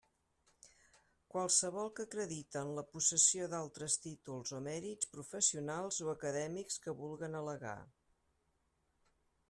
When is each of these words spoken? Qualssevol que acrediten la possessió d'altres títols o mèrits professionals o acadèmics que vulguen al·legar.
Qualssevol 1.33 1.91
que 1.99 2.05
acrediten 2.07 2.71
la 2.79 2.85
possessió 2.95 3.49
d'altres 3.51 3.99
títols 4.07 4.55
o 4.59 4.61
mèrits 4.69 5.11
professionals 5.15 6.01
o 6.07 6.09
acadèmics 6.15 6.83
que 6.87 6.97
vulguen 7.03 7.41
al·legar. 7.43 7.77